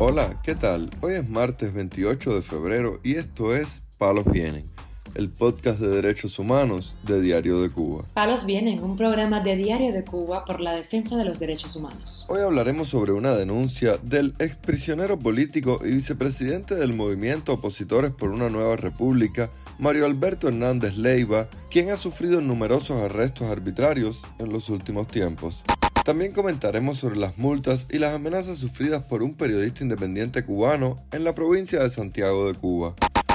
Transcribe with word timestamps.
Hola, 0.00 0.40
¿qué 0.44 0.54
tal? 0.54 0.90
Hoy 1.00 1.14
es 1.14 1.28
martes 1.28 1.74
28 1.74 2.36
de 2.36 2.42
febrero 2.42 3.00
y 3.02 3.16
esto 3.16 3.52
es 3.52 3.82
Palos 3.98 4.26
Vienen, 4.26 4.70
el 5.16 5.28
podcast 5.28 5.80
de 5.80 5.88
derechos 5.88 6.38
humanos 6.38 6.94
de 7.02 7.20
Diario 7.20 7.60
de 7.60 7.68
Cuba. 7.68 8.04
Palos 8.14 8.46
Vienen, 8.46 8.80
un 8.84 8.96
programa 8.96 9.40
de 9.40 9.56
Diario 9.56 9.92
de 9.92 10.04
Cuba 10.04 10.44
por 10.44 10.60
la 10.60 10.74
defensa 10.74 11.16
de 11.16 11.24
los 11.24 11.40
derechos 11.40 11.74
humanos. 11.74 12.26
Hoy 12.28 12.42
hablaremos 12.42 12.90
sobre 12.90 13.10
una 13.10 13.34
denuncia 13.34 13.96
del 14.00 14.36
exprisionero 14.38 15.18
político 15.18 15.80
y 15.82 15.90
vicepresidente 15.94 16.76
del 16.76 16.94
movimiento 16.94 17.54
Opositores 17.54 18.12
por 18.12 18.30
una 18.30 18.50
Nueva 18.50 18.76
República, 18.76 19.50
Mario 19.80 20.06
Alberto 20.06 20.46
Hernández 20.46 20.96
Leiva, 20.96 21.48
quien 21.72 21.90
ha 21.90 21.96
sufrido 21.96 22.40
numerosos 22.40 23.02
arrestos 23.02 23.50
arbitrarios 23.50 24.22
en 24.38 24.52
los 24.52 24.68
últimos 24.68 25.08
tiempos. 25.08 25.64
También 26.08 26.32
comentaremos 26.32 26.96
sobre 26.96 27.18
las 27.18 27.36
multas 27.36 27.86
y 27.90 27.98
las 27.98 28.14
amenazas 28.14 28.56
sufridas 28.56 29.02
por 29.02 29.22
un 29.22 29.34
periodista 29.34 29.82
independiente 29.82 30.42
cubano 30.42 30.96
en 31.12 31.22
la 31.22 31.34
provincia 31.34 31.82
de 31.82 31.90
Santiago 31.90 32.46
de 32.46 32.54
Cuba. 32.54 32.94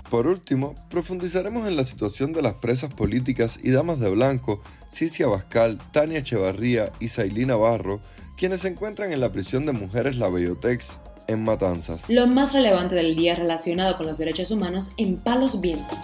Por 0.10 0.26
último, 0.26 0.74
profundizaremos 0.90 1.68
en 1.68 1.76
la 1.76 1.84
situación 1.84 2.34
de 2.34 2.42
las 2.42 2.56
presas 2.56 2.92
políticas 2.92 3.60
y 3.62 3.70
damas 3.70 4.00
de 4.00 4.10
blanco 4.10 4.60
Cicia 4.90 5.28
Bascal, 5.28 5.78
Tania 5.92 6.18
Echevarría 6.18 6.92
y 7.00 7.10
Sailina 7.10 7.56
Barro, 7.56 8.02
quienes 8.38 8.62
se 8.62 8.70
encuentran 8.70 9.14
en 9.14 9.20
la 9.20 9.32
prisión 9.32 9.68
de 9.68 9.74
mujeres 9.74 10.18
La 10.18 10.30
Bellotex 10.30 11.00
en 11.28 11.44
Matanzas. 11.44 12.10
Lo 12.10 12.26
más 12.26 12.54
relevante 12.54 12.96
del 12.96 13.16
día 13.16 13.36
relacionado 13.36 13.98
con 13.98 14.08
los 14.08 14.18
derechos 14.18 14.50
humanos 14.50 14.94
en 14.98 15.18
Palos 15.18 15.62
Vientos. 15.62 16.00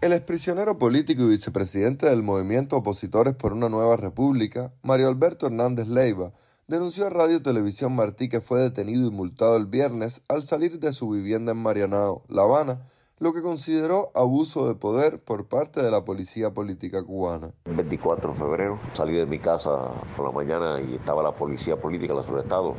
El 0.00 0.14
exprisionero 0.14 0.78
político 0.78 1.24
y 1.24 1.28
vicepresidente 1.28 2.08
del 2.08 2.22
movimiento 2.22 2.78
Opositores 2.78 3.34
por 3.34 3.52
una 3.52 3.68
Nueva 3.68 3.96
República, 3.96 4.72
Mario 4.82 5.08
Alberto 5.08 5.44
Hernández 5.44 5.88
Leiva, 5.88 6.32
denunció 6.68 7.06
a 7.06 7.10
Radio 7.10 7.42
Televisión 7.42 7.94
Martí 7.94 8.30
que 8.30 8.40
fue 8.40 8.60
detenido 8.60 9.08
y 9.08 9.10
multado 9.10 9.58
el 9.58 9.66
viernes 9.66 10.22
al 10.28 10.42
salir 10.42 10.80
de 10.80 10.94
su 10.94 11.10
vivienda 11.10 11.52
en 11.52 11.58
Marianao, 11.58 12.24
La 12.28 12.44
Habana, 12.44 12.80
lo 13.18 13.34
que 13.34 13.42
consideró 13.42 14.10
abuso 14.14 14.66
de 14.66 14.74
poder 14.74 15.22
por 15.22 15.48
parte 15.48 15.82
de 15.82 15.90
la 15.90 16.02
policía 16.02 16.54
política 16.54 17.02
cubana. 17.02 17.52
El 17.66 17.74
24 17.74 18.32
de 18.32 18.38
febrero 18.38 18.78
salí 18.94 19.12
de 19.12 19.26
mi 19.26 19.38
casa 19.38 19.90
por 20.16 20.24
la 20.24 20.32
mañana 20.32 20.80
y 20.80 20.94
estaba 20.94 21.22
la 21.22 21.32
policía 21.32 21.78
política 21.78 22.14
del 22.14 22.38
Estado 22.38 22.74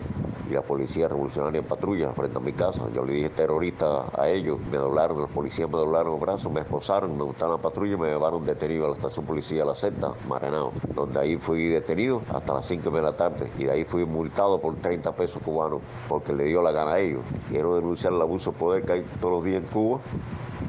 y 0.52 0.56
la 0.56 0.62
policía 0.62 1.08
revolucionaria 1.08 1.60
en 1.60 1.66
patrulla 1.66 2.12
frente 2.12 2.38
a 2.38 2.42
mi 2.42 2.52
casa. 2.52 2.86
Yo 2.94 3.06
le 3.06 3.14
dije 3.14 3.30
terrorista 3.30 4.06
a 4.18 4.28
ellos, 4.28 4.60
me 4.70 4.78
doblaron, 4.78 5.22
los 5.22 5.30
policías 5.30 5.70
me 5.70 5.78
doblaron 5.78 6.12
los 6.12 6.20
brazos, 6.20 6.52
me 6.52 6.62
esposaron, 6.62 7.18
me 7.18 7.24
gustaron 7.24 7.56
la 7.56 7.62
patrulla 7.62 7.94
y 7.94 7.98
me 7.98 8.08
llevaron 8.10 8.46
detenido 8.46 8.86
a 8.86 8.90
la 8.90 8.96
estación 8.96 9.26
policía 9.26 9.64
La 9.64 9.76
Seta, 9.76 10.14
Maranao, 10.28 10.74
donde 10.94 11.20
ahí 11.20 11.38
fui 11.38 11.68
detenido 11.68 12.22
hasta 12.30 12.54
las 12.54 12.66
5 12.68 12.90
de 12.90 13.02
la 13.02 13.16
tarde 13.16 13.50
y 13.58 13.64
de 13.64 13.72
ahí 13.72 13.86
fui 13.86 14.06
multado 14.06 14.60
por 14.60 14.76
30 14.76 15.16
pesos 15.16 15.42
cubanos 15.42 15.80
porque 16.10 16.34
le 16.34 16.44
dio 16.44 16.62
la 16.62 16.72
gana 16.72 16.94
a 16.94 17.00
ellos. 17.00 17.22
Quiero 17.50 17.76
denunciar 17.76 18.14
el 18.14 18.22
abuso 18.22 18.52
de 18.52 18.58
poder 18.58 18.84
que 18.84 18.94
hay 18.94 19.06
todos 19.20 19.34
los 19.36 19.44
días 19.44 19.64
en 19.64 19.70
Cuba 19.70 20.00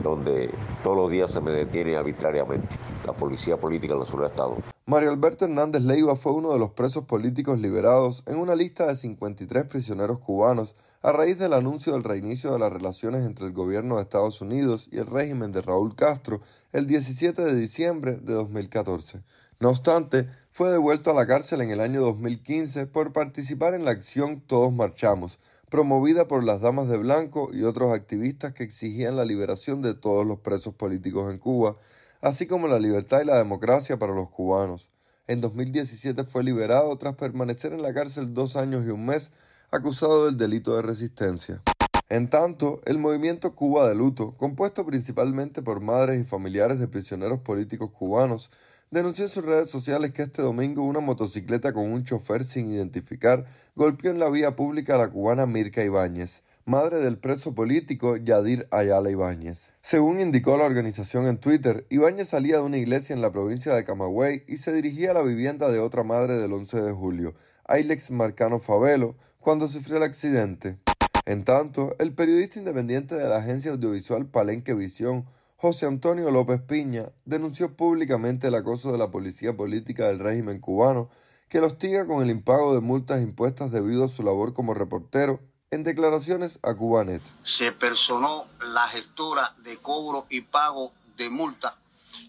donde 0.02 0.50
todos 0.82 0.96
los 0.96 1.10
días 1.10 1.30
se 1.30 1.40
me 1.40 1.50
detiene 1.50 1.96
arbitrariamente 1.96 2.76
la 3.06 3.12
policía 3.12 3.56
política 3.56 3.94
de 3.94 4.00
la 4.00 4.06
del 4.06 4.24
Estado. 4.24 4.81
Mario 4.84 5.10
Alberto 5.10 5.44
Hernández 5.44 5.82
Leiva 5.82 6.16
fue 6.16 6.32
uno 6.32 6.52
de 6.52 6.58
los 6.58 6.72
presos 6.72 7.04
políticos 7.04 7.60
liberados 7.60 8.24
en 8.26 8.38
una 8.38 8.56
lista 8.56 8.88
de 8.88 8.96
53 8.96 9.66
prisioneros 9.66 10.18
cubanos 10.18 10.74
a 11.02 11.12
raíz 11.12 11.38
del 11.38 11.52
anuncio 11.52 11.92
del 11.92 12.02
reinicio 12.02 12.52
de 12.52 12.58
las 12.58 12.72
relaciones 12.72 13.24
entre 13.24 13.46
el 13.46 13.52
gobierno 13.52 13.94
de 13.94 14.02
Estados 14.02 14.40
Unidos 14.40 14.88
y 14.90 14.98
el 14.98 15.06
régimen 15.06 15.52
de 15.52 15.62
Raúl 15.62 15.94
Castro 15.94 16.40
el 16.72 16.88
17 16.88 17.42
de 17.44 17.54
diciembre 17.54 18.16
de 18.16 18.32
2014. 18.32 19.22
No 19.60 19.68
obstante, 19.68 20.28
fue 20.50 20.72
devuelto 20.72 21.12
a 21.12 21.14
la 21.14 21.28
cárcel 21.28 21.60
en 21.60 21.70
el 21.70 21.80
año 21.80 22.00
2015 22.00 22.86
por 22.86 23.12
participar 23.12 23.74
en 23.74 23.84
la 23.84 23.92
acción 23.92 24.40
Todos 24.40 24.72
Marchamos, 24.72 25.38
promovida 25.70 26.26
por 26.26 26.42
las 26.42 26.60
Damas 26.60 26.88
de 26.88 26.96
Blanco 26.96 27.50
y 27.52 27.62
otros 27.62 27.94
activistas 27.94 28.52
que 28.52 28.64
exigían 28.64 29.14
la 29.14 29.24
liberación 29.24 29.80
de 29.80 29.94
todos 29.94 30.26
los 30.26 30.40
presos 30.40 30.74
políticos 30.74 31.32
en 31.32 31.38
Cuba, 31.38 31.76
así 32.22 32.46
como 32.46 32.68
la 32.68 32.78
libertad 32.78 33.20
y 33.20 33.26
la 33.26 33.36
democracia 33.36 33.98
para 33.98 34.14
los 34.14 34.30
cubanos. 34.30 34.90
En 35.26 35.40
2017 35.40 36.24
fue 36.24 36.44
liberado 36.44 36.96
tras 36.96 37.16
permanecer 37.16 37.72
en 37.72 37.82
la 37.82 37.92
cárcel 37.92 38.32
dos 38.32 38.56
años 38.56 38.86
y 38.86 38.90
un 38.90 39.04
mes 39.04 39.30
acusado 39.70 40.26
del 40.26 40.36
delito 40.36 40.76
de 40.76 40.82
resistencia. 40.82 41.62
En 42.08 42.28
tanto, 42.28 42.80
el 42.84 42.98
movimiento 42.98 43.54
Cuba 43.54 43.88
de 43.88 43.94
Luto, 43.94 44.36
compuesto 44.36 44.84
principalmente 44.86 45.62
por 45.62 45.80
madres 45.80 46.20
y 46.20 46.24
familiares 46.24 46.78
de 46.78 46.86
prisioneros 46.86 47.40
políticos 47.40 47.90
cubanos, 47.90 48.50
denunció 48.90 49.24
en 49.24 49.30
sus 49.30 49.44
redes 49.44 49.70
sociales 49.70 50.12
que 50.12 50.22
este 50.22 50.42
domingo 50.42 50.84
una 50.84 51.00
motocicleta 51.00 51.72
con 51.72 51.90
un 51.90 52.04
chofer 52.04 52.44
sin 52.44 52.70
identificar 52.70 53.46
golpeó 53.74 54.10
en 54.10 54.18
la 54.18 54.28
vía 54.28 54.54
pública 54.54 54.94
a 54.94 54.98
la 54.98 55.08
cubana 55.08 55.46
Mirka 55.46 55.82
Ibáñez, 55.82 56.42
madre 56.64 57.00
del 57.00 57.18
preso 57.18 57.54
político 57.54 58.16
Yadir 58.16 58.68
Ayala 58.70 59.10
Ibáñez. 59.10 59.72
Según 59.82 60.20
indicó 60.20 60.56
la 60.56 60.64
organización 60.64 61.26
en 61.26 61.38
Twitter, 61.38 61.86
Ibáñez 61.90 62.28
salía 62.28 62.58
de 62.58 62.62
una 62.62 62.78
iglesia 62.78 63.14
en 63.14 63.22
la 63.22 63.32
provincia 63.32 63.74
de 63.74 63.84
Camagüey 63.84 64.44
y 64.46 64.58
se 64.58 64.72
dirigía 64.72 65.10
a 65.10 65.14
la 65.14 65.22
vivienda 65.22 65.70
de 65.70 65.80
otra 65.80 66.04
madre 66.04 66.34
del 66.34 66.52
11 66.52 66.82
de 66.82 66.92
julio, 66.92 67.34
Ailex 67.64 68.10
Marcano 68.10 68.60
Favelo, 68.60 69.16
cuando 69.40 69.66
sufrió 69.66 69.96
el 69.96 70.04
accidente. 70.04 70.78
En 71.26 71.44
tanto, 71.44 71.96
el 71.98 72.14
periodista 72.14 72.58
independiente 72.58 73.16
de 73.16 73.28
la 73.28 73.38
agencia 73.38 73.72
audiovisual 73.72 74.26
Palenque 74.26 74.74
Visión, 74.74 75.26
José 75.56 75.86
Antonio 75.86 76.30
López 76.30 76.60
Piña, 76.60 77.10
denunció 77.24 77.76
públicamente 77.76 78.48
el 78.48 78.54
acoso 78.54 78.92
de 78.92 78.98
la 78.98 79.10
policía 79.10 79.56
política 79.56 80.06
del 80.06 80.20
régimen 80.20 80.60
cubano, 80.60 81.08
que 81.48 81.60
lo 81.60 81.66
hostiga 81.66 82.06
con 82.06 82.22
el 82.22 82.30
impago 82.30 82.74
de 82.74 82.80
multas 82.80 83.20
impuestas 83.22 83.70
debido 83.70 84.04
a 84.04 84.08
su 84.08 84.22
labor 84.22 84.52
como 84.54 84.74
reportero 84.74 85.40
en 85.72 85.82
declaraciones 85.82 86.60
a 86.62 86.74
Cubanet. 86.74 87.22
Se 87.42 87.72
personó 87.72 88.44
la 88.60 88.86
gestora 88.88 89.54
de 89.58 89.78
cobro 89.78 90.26
y 90.28 90.42
pago 90.42 90.92
de 91.16 91.30
multa 91.30 91.76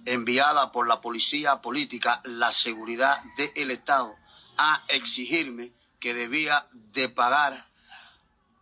enviada 0.05 0.71
por 0.71 0.87
la 0.87 1.01
policía 1.01 1.61
política, 1.61 2.21
la 2.23 2.53
seguridad 2.53 3.21
del 3.37 3.71
Estado, 3.71 4.15
a 4.57 4.83
exigirme 4.87 5.71
que 5.99 6.13
debía 6.13 6.67
de 6.93 7.09
pagar 7.09 7.67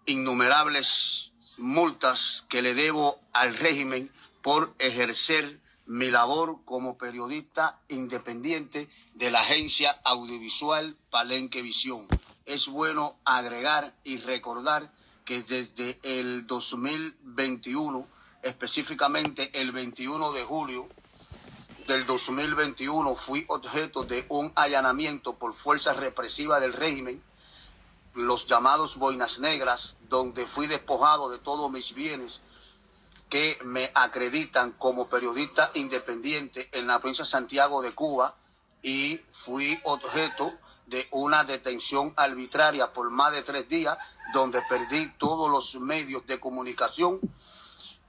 innumerables 0.08 1.32
multas 1.58 2.44
que 2.50 2.64
le 2.64 2.74
debo 2.74 3.20
al 3.34 3.56
régimen 3.56 4.12
por 4.42 4.74
ejercer 4.80 5.60
mi 5.86 6.10
labor 6.10 6.58
como 6.66 6.98
periodista 6.98 7.80
independiente 7.88 8.90
de 9.14 9.30
la 9.30 9.42
agencia 9.42 10.00
audiovisual 10.04 10.96
Palenque 11.12 11.62
Visión. 11.62 12.08
Es 12.46 12.68
bueno 12.68 13.18
agregar 13.24 13.94
y 14.04 14.18
recordar 14.18 14.92
que 15.26 15.44
desde 15.44 16.00
el 16.04 16.48
2021, 16.48 18.08
específicamente 18.42 19.52
el 19.60 19.72
21 19.72 20.32
de 20.34 20.44
julio 20.44 20.88
del 21.88 22.06
2021, 22.06 23.16
fui 23.16 23.46
objeto 23.48 24.04
de 24.04 24.26
un 24.30 24.52
allanamiento 24.56 25.36
por 25.36 25.54
fuerza 25.54 25.94
represiva 25.94 26.60
del 26.60 26.74
régimen 26.74 27.22
los 28.14 28.46
llamados 28.46 28.98
boinas 28.98 29.40
negras, 29.40 29.98
donde 30.10 30.46
fui 30.46 30.68
despojado 30.68 31.30
de 31.30 31.40
todos 31.40 31.72
mis 31.72 31.94
bienes 31.94 32.42
que 33.30 33.58
me 33.64 33.92
acreditan 33.94 34.74
como 34.74 35.08
periodista 35.08 35.72
independiente 35.76 36.68
en 36.74 36.88
la 36.88 37.00
provincia 37.00 37.24
de 37.24 37.32
Santiago 37.32 37.82
de 37.82 37.94
Cuba 37.94 38.36
y 38.82 39.22
fui 39.30 39.80
objeto 39.84 40.52
de 40.86 41.08
una 41.12 41.44
detención 41.44 42.14
arbitraria 42.16 42.92
por 42.94 43.10
más 43.10 43.34
de 43.34 43.44
tres 43.44 43.68
días, 43.70 43.98
donde 44.34 44.62
perdí 44.70 45.12
todos 45.18 45.50
los 45.50 45.82
medios 45.82 46.26
de 46.28 46.40
comunicación 46.40 47.20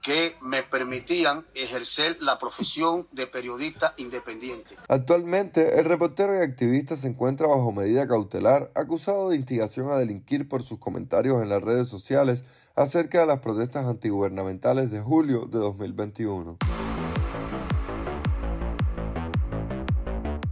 que 0.03 0.35
me 0.41 0.63
permitían 0.63 1.45
ejercer 1.55 2.17
la 2.19 2.37
profesión 2.37 3.07
de 3.13 3.25
periodista 3.25 3.93
independiente. 3.95 4.75
Actualmente, 4.89 5.79
el 5.79 5.85
reportero 5.85 6.35
y 6.35 6.41
activista 6.43 6.97
se 6.97 7.07
encuentra 7.07 7.47
bajo 7.47 7.71
medida 7.71 8.05
cautelar, 8.05 8.69
acusado 8.75 9.29
de 9.29 9.37
instigación 9.37 9.89
a 9.89 9.95
delinquir 9.95 10.49
por 10.49 10.61
sus 10.61 10.77
comentarios 10.77 11.41
en 11.41 11.47
las 11.47 11.61
redes 11.61 11.87
sociales 11.87 12.43
acerca 12.75 13.21
de 13.21 13.27
las 13.27 13.39
protestas 13.39 13.85
antigubernamentales 13.85 14.91
de 14.91 14.99
julio 14.99 15.45
de 15.45 15.59
2021. 15.59 16.57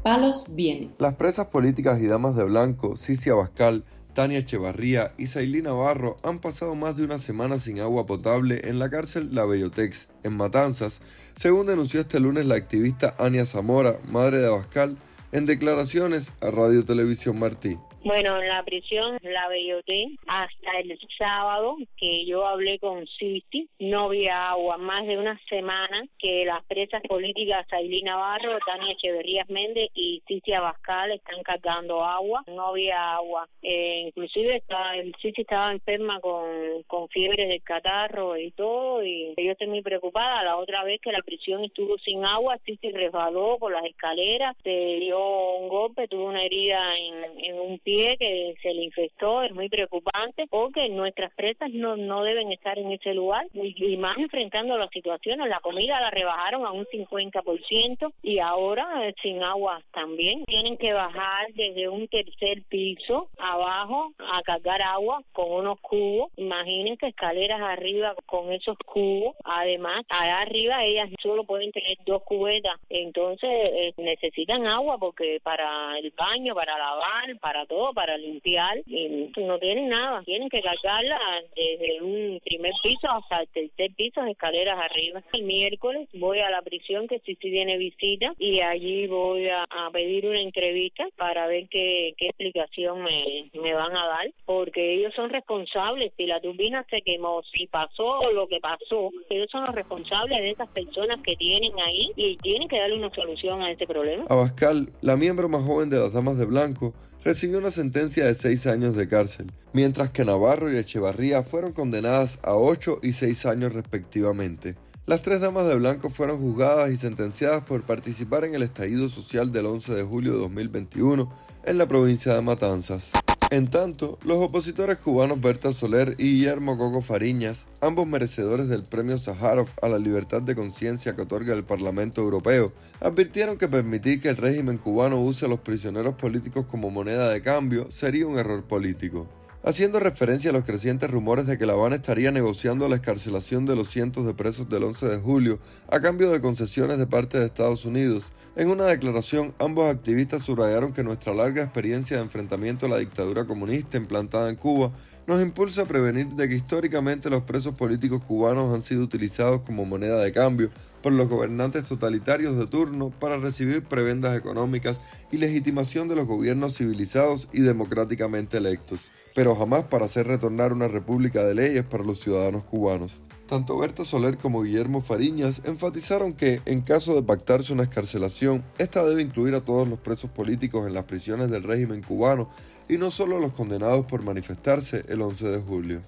Palos 0.04 0.56
viene. 0.56 0.90
Las 0.98 1.14
presas 1.14 1.48
políticas 1.48 2.02
y 2.02 2.08
damas 2.08 2.36
de 2.36 2.44
blanco, 2.44 2.98
Cicia 2.98 3.36
Bascal, 3.36 3.84
Tania 4.14 4.40
Echevarría 4.40 5.14
y 5.18 5.28
Sailina 5.28 5.74
Barro 5.74 6.18
han 6.24 6.40
pasado 6.40 6.74
más 6.76 6.98
de 6.98 7.04
una 7.04 7.20
semana 7.20 7.60
sin 7.60 7.80
agua 7.80 8.06
potable 8.06 8.62
en 8.68 8.80
la 8.80 8.90
cárcel 8.90 9.30
La 9.34 9.46
Bellotex, 9.46 10.10
en 10.24 10.36
Matanzas, 10.36 11.02
según 11.36 11.68
denunció 11.68 12.02
este 12.02 12.20
lunes 12.20 12.46
la 12.48 12.56
activista 12.56 13.16
Ania 13.20 13.46
Zamora, 13.46 14.00
madre 14.12 14.40
de 14.40 14.48
Abascal, 14.48 14.98
en 15.32 15.46
declaraciones 15.46 16.32
a 16.42 16.50
Radio 16.50 16.84
Televisión 16.84 17.38
Martí. 17.40 17.78
Bueno, 18.04 18.42
en 18.42 18.48
la 18.48 18.64
prisión 18.64 19.20
la 19.22 19.48
belloté 19.48 20.08
hasta 20.26 20.80
el 20.80 20.98
sábado 21.20 21.78
que 21.98 22.26
yo 22.26 22.48
hablé 22.48 22.80
con 22.80 23.06
Cisti. 23.20 23.70
No 23.78 24.06
había 24.06 24.50
agua. 24.50 24.78
Más 24.78 25.06
de 25.06 25.20
una 25.20 25.40
semana 25.48 26.04
que 26.18 26.44
las 26.46 26.66
presas 26.66 27.04
políticas 27.04 27.68
Ailín 27.72 28.06
Navarro, 28.06 28.58
Tania 28.66 28.94
Echeverrías 28.94 29.48
Méndez 29.50 29.92
y 29.94 30.24
Cisti 30.28 30.52
Abascal 30.52 31.12
están 31.12 31.44
cargando 31.44 32.04
agua. 32.04 32.44
No 32.48 32.70
había 32.70 33.14
agua. 33.14 33.48
Eh, 33.62 34.06
inclusive 34.08 34.56
estaba, 34.56 34.94
Cisti 35.22 35.42
estaba 35.42 35.72
enferma 35.72 36.20
con, 36.22 36.82
con 36.88 37.08
fiebre 37.10 37.46
del 37.46 37.62
catarro 37.62 38.36
y 38.36 38.50
todo. 38.50 39.04
Y 39.04 39.36
yo 39.38 39.52
estoy 39.52 39.68
muy 39.68 39.84
preocupada. 39.84 40.42
La 40.42 40.58
otra 40.58 40.84
vez 40.84 41.00
que 41.02 41.12
la 41.12 41.22
prisión 41.22 41.64
estuvo 41.64 42.00
sin 42.00 42.26
agua, 42.26 42.58
Cisti 42.66 42.90
resbaló 42.92 43.60
por 43.60 43.72
las 43.72 43.86
escaleras, 43.86 44.58
se 44.64 44.98
dio 45.02 45.20
un 45.58 45.70
golpe, 45.70 46.08
tuvo 46.08 46.26
una 46.26 46.44
herida 46.44 46.98
en, 46.98 47.46
en 47.46 47.60
un 47.60 47.78
pie 47.78 47.91
que 48.18 48.56
se 48.62 48.74
le 48.74 48.84
infectó 48.84 49.44
es 49.44 49.54
muy 49.54 49.70
preocupante 49.70 50.46
porque 50.50 50.88
nuestras 50.90 51.34
presas 51.36 51.70
no, 51.72 51.98
no 51.98 52.24
deben 52.24 52.52
estar 52.52 52.78
en 52.80 52.92
ese 52.92 53.14
lugar 53.14 53.48
y, 53.54 53.98
más 53.98 54.18
enfrentando 54.18 54.78
las 54.78 54.90
situaciones. 54.92 55.50
La 55.50 55.60
comida 55.60 56.00
la 56.00 56.10
rebajaron 56.10 56.66
a 56.66 56.72
un 56.72 56.86
50% 56.86 58.14
y 58.24 58.40
ahora 58.40 59.08
eh, 59.08 59.14
sin 59.22 59.44
agua 59.44 59.82
también. 59.92 60.46
Tienen 60.46 60.78
que 60.78 60.94
bajar 60.94 61.48
desde 61.54 61.90
un 61.90 62.08
tercer 62.08 62.64
piso 62.70 63.30
abajo 63.38 64.14
a 64.20 64.42
cargar 64.44 64.82
agua 64.82 65.22
con 65.34 65.52
unos 65.52 65.80
cubos. 65.82 66.32
Imaginen 66.38 66.98
que 66.98 67.08
escaleras 67.08 67.62
arriba 67.62 68.16
con 68.26 68.52
esos 68.52 68.78
cubos. 68.86 69.36
Además, 69.44 70.06
allá 70.10 70.42
arriba 70.42 70.86
ellas 70.86 71.10
solo 71.22 71.44
pueden 71.44 71.72
tener 71.72 71.98
dos 72.06 72.24
cubetas. 72.24 72.80
Entonces 72.90 73.50
eh, 73.52 73.94
necesitan 73.98 74.66
agua 74.66 74.98
porque 74.98 75.40
para 75.44 75.98
el 76.00 76.12
baño, 76.12 76.56
para 76.56 76.78
lavar, 76.78 77.38
para 77.40 77.66
todo 77.66 77.81
para 77.94 78.18
limpiar 78.18 78.80
y 78.86 79.32
no 79.38 79.60
tienen 79.60 79.90
nada. 79.90 80.22
Tienen 80.24 80.50
que 80.50 80.62
cargarla 80.62 81.20
desde 81.56 82.02
un 82.02 82.40
primer 82.44 82.74
piso 82.84 83.10
hasta 83.10 83.42
el 83.42 83.50
tercer 83.50 83.92
piso, 83.96 84.24
escaleras 84.26 84.80
arriba. 84.80 85.24
El 85.34 85.44
miércoles 85.44 86.08
voy 86.14 86.40
a 86.40 86.50
la 86.50 86.62
prisión 86.62 87.08
que 87.08 87.20
sí, 87.20 87.38
sí 87.42 87.50
viene 87.50 87.78
visita 87.78 88.34
y 88.38 88.62
allí 88.62 89.08
voy 89.08 89.50
a, 89.50 89.66
pedir 89.92 90.26
una 90.26 90.42
entrevista 90.42 91.06
para 91.18 91.48
ver 91.48 91.68
qué, 91.70 92.14
qué 92.18 92.28
explicación 92.28 93.04
me, 93.04 93.50
me 93.62 93.74
van 93.74 93.96
a 93.96 94.08
dar, 94.08 94.32
porque 94.46 94.94
ellos 94.94 95.14
son 95.16 95.30
responsables. 95.30 96.14
Si 96.16 96.26
la 96.26 96.40
turbina 96.40 96.86
se 96.90 97.02
quemó, 97.02 97.42
si 97.54 97.68
pasó 97.68 98.32
lo 98.32 98.48
que 98.48 98.60
pasó, 98.60 99.10
ellos 99.30 99.50
son 99.52 99.66
los 99.66 99.76
responsables 99.76 100.38
de 100.40 100.52
esas 100.52 100.70
personas 100.70 101.20
que 101.24 101.36
tienen 101.36 101.74
ahí 101.86 102.12
y 102.16 102.38
tienen 102.38 102.68
que 102.68 102.80
darle 102.80 102.98
una 102.98 103.14
solución 103.14 103.62
a 103.62 103.72
este 103.72 103.86
problema. 103.86 104.26
Abascal, 104.30 104.90
la 105.02 105.18
miembro 105.18 105.50
más 105.50 105.64
joven 105.64 105.90
de 105.90 106.00
las 106.00 106.14
Damas 106.14 106.38
de 106.38 106.46
Blanco, 106.46 106.94
recibió 107.24 107.60
una 107.60 107.72
sentencia 107.72 108.26
de 108.26 108.36
seis 108.36 108.68
años 108.68 108.96
de 108.96 109.08
cárcel, 109.08 109.52
mientras 109.74 110.10
que 110.10 110.26
Navarro 110.26 110.72
y 110.72 110.78
Echevarría 110.78 111.44
fueron 111.44 111.72
condenadas 111.72 112.40
a 112.44 112.56
ocho 112.56 113.00
y 113.04 113.14
seis 113.14 113.46
años 113.46 113.74
respectivamente. 113.74 114.76
Las 115.06 115.22
tres 115.24 115.42
damas 115.42 115.68
de 115.68 115.76
blanco 115.76 116.10
fueron 116.10 116.40
juzgadas 116.40 116.92
y 116.92 116.98
sentenciadas 116.98 117.64
por 117.64 117.84
participar 117.84 118.46
en 118.46 118.56
el 118.56 118.62
estallido 118.62 119.10
social 119.10 119.52
del 119.52 119.66
11 119.66 119.94
de 119.94 120.04
julio 120.04 120.34
de 120.34 120.40
2021 120.40 121.34
en 121.66 121.78
la 121.78 121.88
provincia 121.88 122.34
de 122.34 122.42
Matanzas. 122.42 123.12
En 123.52 123.68
tanto, 123.68 124.18
los 124.24 124.38
opositores 124.38 124.96
cubanos 124.96 125.42
Berta 125.42 125.74
Soler 125.74 126.16
y 126.18 126.36
Guillermo 126.36 126.78
Coco 126.78 127.02
Fariñas, 127.02 127.66
ambos 127.82 128.08
merecedores 128.08 128.70
del 128.70 128.84
premio 128.84 129.18
Sájarov 129.18 129.68
a 129.82 129.90
la 129.90 130.00
libertad 130.00 130.42
de 130.42 130.56
conciencia 130.56 131.18
que 131.18 131.24
otorga 131.24 131.54
el 131.54 131.66
Parlamento 131.66 132.22
Europeo, 132.22 132.72
advirtieron 133.02 133.58
que 133.58 133.68
permitir 133.68 134.22
que 134.22 134.30
el 134.30 134.38
régimen 134.38 134.78
cubano 134.78 135.20
use 135.20 135.48
a 135.48 135.50
los 135.50 135.60
prisioneros 135.60 136.16
políticos 136.16 136.66
como 136.66 136.92
moneda 136.92 137.28
de 137.28 137.42
cambio 137.42 137.92
sería 137.92 138.26
un 138.26 138.40
error 138.40 138.64
político 138.64 139.28
haciendo 139.64 140.00
referencia 140.00 140.50
a 140.50 140.54
los 140.54 140.64
crecientes 140.64 141.10
rumores 141.12 141.46
de 141.46 141.58
que 141.58 141.66
La 141.66 141.74
Habana 141.74 141.98
estaría 141.98 142.32
negociando 142.32 142.88
la 142.88 142.96
escarcelación 142.96 143.66
de 143.66 143.76
los 143.76 143.90
cientos 143.90 144.26
de 144.26 144.34
presos 144.34 144.70
del 144.70 144.84
11 144.84 145.08
de 145.08 145.18
julio 145.20 145.60
a 145.90 146.00
cambio 146.00 146.32
de 146.32 146.42
concesiones 146.42 146.98
de 146.98 147.06
parte 147.06 147.40
de 147.40 147.46
Estados 147.46 147.86
Unidos. 147.86 148.26
En 148.56 148.70
una 148.70 148.86
declaración, 148.86 149.54
ambos 149.60 149.86
activistas 149.94 150.44
subrayaron 150.44 150.94
que 150.94 151.04
nuestra 151.04 151.34
larga 151.34 151.64
experiencia 151.64 152.18
de 152.18 152.24
enfrentamiento 152.24 152.86
a 152.86 152.90
la 152.90 152.98
dictadura 152.98 153.46
comunista 153.46 153.98
implantada 153.98 154.50
en 154.50 154.56
Cuba 154.56 154.92
nos 155.28 155.42
impulsa 155.42 155.84
a 155.84 155.86
prevenir 155.86 156.28
de 156.30 156.50
que 156.50 156.56
históricamente 156.56 157.30
los 157.30 157.44
presos 157.44 157.76
políticos 157.76 158.24
cubanos 158.28 158.74
han 158.74 158.82
sido 158.82 159.04
utilizados 159.04 159.62
como 159.62 159.86
moneda 159.86 160.20
de 160.20 160.32
cambio 160.32 160.72
por 161.04 161.14
los 161.14 161.30
gobernantes 161.30 161.86
totalitarios 161.86 162.58
de 162.58 162.66
turno 162.68 163.12
para 163.12 163.38
recibir 163.38 163.84
prebendas 163.84 164.38
económicas 164.38 165.00
y 165.32 165.38
legitimación 165.38 166.08
de 166.08 166.16
los 166.16 166.28
gobiernos 166.28 166.78
civilizados 166.78 167.48
y 167.54 167.62
democráticamente 167.62 168.58
electos 168.58 169.00
pero 169.34 169.56
jamás 169.56 169.84
para 169.86 170.06
hacer 170.06 170.28
retornar 170.28 170.74
una 170.74 170.88
república 170.88 171.44
de 171.44 171.56
leyes 171.56 171.84
para 171.84 172.04
los 172.04 172.20
ciudadanos 172.20 172.64
cubanos. 172.64 173.22
Tanto 173.48 173.78
Berta 173.78 174.06
Soler 174.06 174.38
como 174.38 174.62
Guillermo 174.62 175.02
Fariñas 175.02 175.62
enfatizaron 175.66 176.32
que, 176.32 176.62
en 176.66 176.80
caso 176.80 177.16
de 177.16 177.24
pactarse 177.24 177.74
una 177.74 177.84
escarcelación, 177.84 178.64
esta 178.78 179.04
debe 179.04 179.22
incluir 179.22 179.56
a 179.56 179.62
todos 179.62 179.86
los 179.88 180.00
presos 180.00 180.32
políticos 180.32 180.88
en 180.88 180.94
las 180.94 181.04
prisiones 181.04 181.52
del 181.52 181.64
régimen 181.64 182.02
cubano 182.02 182.50
y 182.88 182.98
no 182.98 183.12
solo 183.12 183.36
a 183.36 183.42
los 183.42 183.52
condenados 183.52 184.06
por 184.06 184.24
manifestarse 184.24 185.04
el 185.10 185.22
11 185.22 185.48
de 185.50 185.60
julio. 185.60 186.02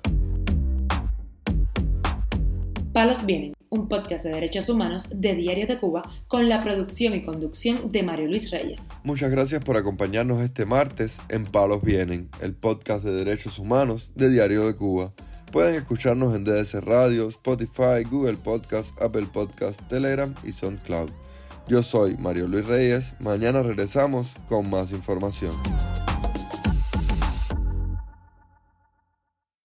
Palos 2.94 3.26
Vienen, 3.26 3.54
un 3.74 3.88
podcast 3.88 4.24
de 4.24 4.30
derechos 4.30 4.70
humanos 4.70 5.20
de 5.20 5.34
Diario 5.34 5.66
de 5.66 5.80
Cuba 5.80 6.04
con 6.28 6.48
la 6.48 6.62
producción 6.62 7.16
y 7.16 7.24
conducción 7.24 7.92
de 7.92 8.04
Mario 8.04 8.28
Luis 8.28 8.52
Reyes. 8.52 8.90
Muchas 9.04 9.32
gracias 9.32 9.64
por 9.64 9.78
acompañarnos 9.78 10.42
este 10.42 10.68
martes 10.68 11.18
en 11.30 11.46
Palos 11.46 11.82
Vienen, 11.82 12.30
el 12.40 12.54
podcast 12.54 13.04
de 13.04 13.12
derechos 13.12 13.58
humanos 13.58 14.12
de 14.14 14.30
Diario 14.30 14.68
de 14.68 14.76
Cuba. 14.76 15.14
Pueden 15.52 15.74
escucharnos 15.74 16.36
en 16.36 16.44
DDC 16.44 16.82
Radio, 16.82 17.28
Spotify, 17.30 18.04
Google 18.10 18.38
Podcast, 18.38 18.90
Apple 19.02 19.28
Podcast, 19.34 19.82
Telegram 19.88 20.36
y 20.44 20.52
SoundCloud. 20.52 21.10
Yo 21.68 21.82
soy 21.82 22.16
Mario 22.18 22.48
Luis 22.48 22.68
Reyes. 22.68 23.16
Mañana 23.22 23.64
regresamos 23.64 24.34
con 24.48 24.70
más 24.70 24.92
información. 24.92 25.54